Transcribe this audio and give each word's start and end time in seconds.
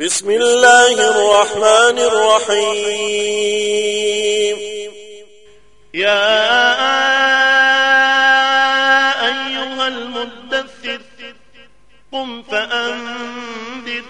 بسم 0.00 0.30
الله 0.30 0.92
الرحمن 1.12 1.98
الرحيم. 2.10 3.28
يا 5.94 6.30
أيها 9.28 9.88
المدثر 9.88 11.00
قم 12.12 12.42
فأنذر 12.42 14.02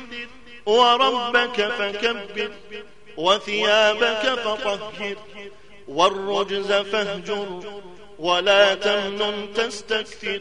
وربك 0.66 1.68
فكبر 1.78 2.50
وثيابك 3.16 4.24
فطهر 4.44 5.16
والرجز 5.88 6.72
فاهجر 6.72 7.82
ولا 8.18 8.74
تمنن 8.74 9.54
تستكثر. 9.54 10.40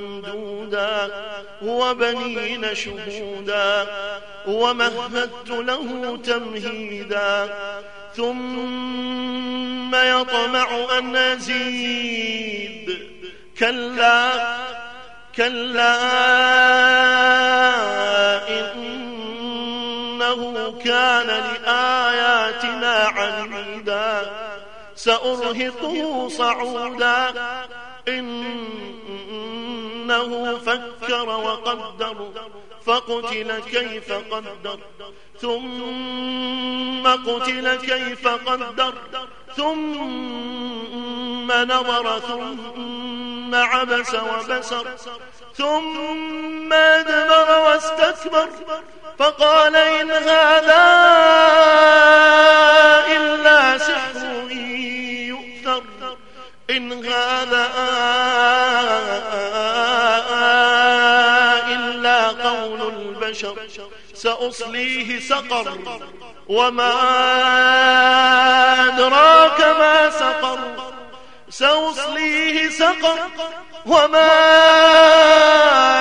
ممدودا 0.00 1.10
وبنين 1.62 2.74
شهودا 2.74 3.86
ومهدت 4.46 5.50
له 5.50 6.16
تمهيدا 6.24 7.54
ثم 8.16 9.94
يطمع 9.94 10.98
أن 10.98 11.16
أزيد. 11.16 12.98
كلا 13.58 14.32
كلا 15.36 15.98
إنه 18.48 20.40
كان 20.84 21.26
لآياتنا 21.26 22.94
عنيدا. 23.16 24.30
سأرهقه 24.94 26.28
صعودا. 26.28 27.32
إنه 30.12 30.58
فكر 30.58 31.28
وقدر 31.28 32.30
فقتل 32.86 33.58
كيف 33.58 34.12
قدر 34.12 34.78
ثم 35.38 37.06
قتل 37.06 37.74
كيف 37.74 38.28
قدر 38.28 38.94
ثم 39.56 40.72
نظر 41.52 42.18
ثم 42.18 43.54
عبس 43.54 44.14
وبسر 44.14 44.86
ثم 45.54 46.72
أدبر 46.72 47.60
واستكبر 47.60 48.48
فقال 49.18 49.76
إن 49.76 50.10
هذا 50.10 51.01
قول 62.42 62.80
البشر 62.82 63.56
سأصليه 64.14 65.20
سقر. 65.20 65.78
وما 66.48 66.92
أدراك 68.88 69.60
ما 69.60 70.10
سقر 70.10 70.58
سأصليه 71.50 72.68
سقر. 72.68 73.18
وما 73.86 74.30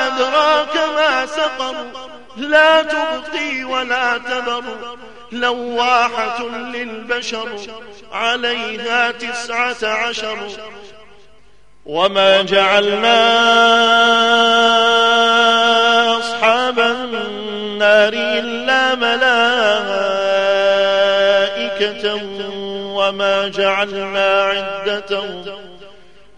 أدراك 0.08 0.78
ما 0.96 1.26
سقر 1.26 1.76
لا 2.38 2.82
تبقي 2.82 3.64
ولا 3.64 4.18
تذر 4.18 4.98
لواحة 5.32 6.44
للبشر 6.44 7.50
عليها 8.12 9.12
تسعة 9.12 9.84
عشر. 9.84 10.38
وما 11.86 12.42
جعلنا 12.42 13.22
النار 17.92 18.14
إلا 18.14 18.96
ملائكة 18.96 19.42
وما 22.96 23.48
جعلنا 23.48 24.42
عدتهم 24.44 25.46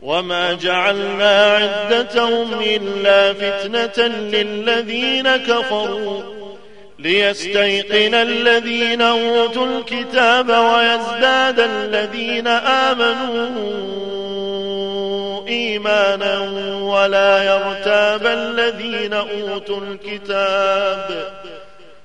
وما 0.01 0.53
جعلنا 0.53 1.57
عدتهم 1.57 2.59
إلا 2.61 3.33
فتنة 3.33 4.07
للذين 4.07 5.35
كفروا 5.35 6.21
ليستيقن 6.99 8.13
الذين 8.13 9.01
أوتوا 9.01 9.65
الكتاب 9.65 10.49
ويزداد 10.49 11.59
الذين 11.59 12.47
آمنوا 12.47 14.12
إيمانا 15.53 16.39
ولا 16.81 17.43
يرتاب 17.43 18.25
الذين 18.25 19.13
أوتوا 19.13 19.79
الكتاب 19.81 21.33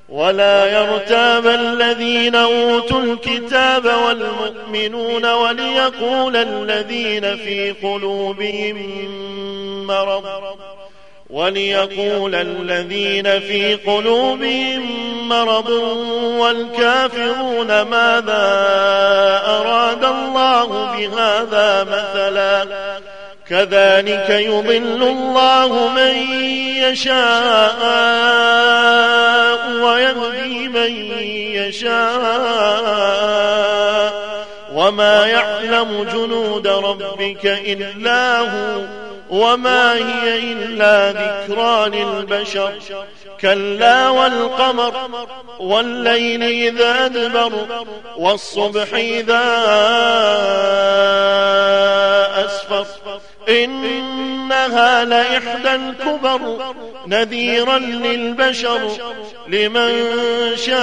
ولا 0.09 0.67
يرتاب 0.67 1.47
الذين 1.47 2.35
أوتوا 2.35 3.01
الكتاب 3.01 3.85
والمؤمنون 3.85 5.33
وليقول 5.33 6.37
الذين 6.37 7.37
في 7.37 7.73
قلوبهم 7.83 8.77
مرض 9.87 10.25
وليقول 11.31 12.35
الذين 12.35 13.41
في 13.41 13.75
قلوبهم 13.75 15.09
مرض 15.29 15.69
والكافرون 16.39 17.83
ماذا 17.83 18.45
أراد 19.47 20.05
الله 20.05 20.67
بهذا 20.67 21.85
مثلا 21.85 23.08
كذلك 23.51 24.31
يضل 24.31 25.03
الله 25.03 25.89
من 25.89 26.15
يشاء 26.77 27.79
ويهدي 29.83 30.69
من 30.69 30.93
يشاء. 31.55 31.99
وما 34.73 35.27
يعلم 35.27 36.07
جنود 36.13 36.67
ربك 36.67 37.47
إلا 37.47 38.39
هو. 38.39 38.81
وما 39.31 39.95
هي 39.95 40.53
إلا 40.53 41.11
ذكرى 41.13 41.89
للبشر. 41.89 42.73
كلا 43.41 44.09
والقمر. 44.09 44.95
والليل 45.61 46.43
إذا 46.43 47.05
أدبر. 47.05 47.53
والصبح 48.17 48.95
إذا 48.95 49.49
إنها 53.49 55.05
لإحدى 55.05 55.75
الكبر 55.75 56.41
نذيرا 57.07 57.79
للبشر 57.79 58.91
لمن 59.49 60.07
شاء 60.57 60.79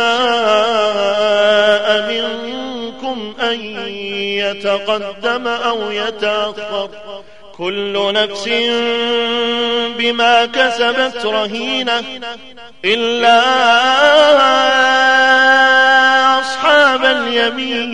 منكم 2.12 3.34
أن 3.42 3.60
يتقدم 4.20 5.48
أو 5.48 5.92
يتأخر. 5.92 6.90
كل 7.58 8.14
نفس 8.14 8.50
بما 9.98 10.46
كسبت 10.46 11.26
رهينة 11.26 12.04
إلا 12.86 13.42
أصحاب 16.40 17.06
اليمين. 17.06 17.94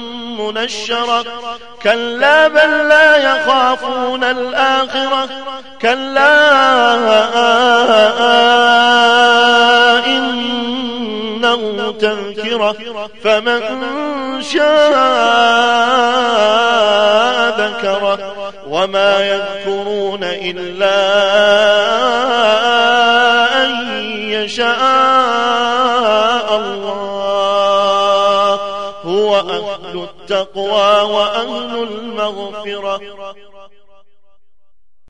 منشرة 0.51 1.23
كلا 1.83 2.47
بل 2.47 2.87
لا 2.87 3.17
يخافون 3.17 4.23
الآخرة. 4.23 5.29
كلا 5.81 6.31
إنه 10.05 11.91
تذكرة. 11.91 12.75
فمن 13.23 13.61
شاء 14.41 15.01
ذكره 17.57 18.19
وما 18.67 19.19
يذكرون 19.19 20.23
إلا 20.23 21.01
أن 23.63 23.71
يشاء 24.29 24.71
الله. 26.55 26.90
أهل 29.51 30.03
التقوى 30.03 31.01
وأهل 31.13 31.83
المغفرة. 31.83 33.01